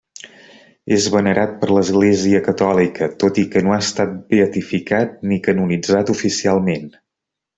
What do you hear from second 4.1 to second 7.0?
beatificat ni canonitzat oficialment.